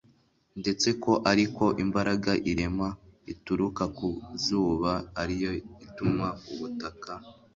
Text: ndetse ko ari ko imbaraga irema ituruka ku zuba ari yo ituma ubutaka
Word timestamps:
ndetse 0.61 0.89
ko 1.03 1.11
ari 1.31 1.45
ko 1.55 1.65
imbaraga 1.83 2.31
irema 2.51 2.87
ituruka 3.33 3.83
ku 3.97 4.07
zuba 4.45 4.91
ari 5.21 5.35
yo 5.43 5.51
ituma 5.85 6.25
ubutaka 6.51 7.11